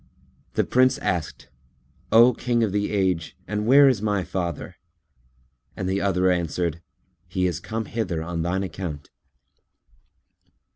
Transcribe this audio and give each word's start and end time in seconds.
The 0.55 0.63
Prince 0.63 0.97
asked 0.97 1.49
"O 2.11 2.33
King 2.33 2.63
of 2.63 2.71
the 2.71 2.89
Age, 2.89 3.37
and 3.47 3.67
where 3.67 3.87
is 3.87 4.01
my 4.01 4.23
father?" 4.23 4.77
and 5.77 5.87
the 5.87 6.01
other 6.01 6.31
answered, 6.31 6.81
"He 7.27 7.45
is 7.45 7.59
come 7.59 7.85
hither 7.85 8.23
on 8.23 8.41
thine 8.41 8.63
account." 8.63 9.11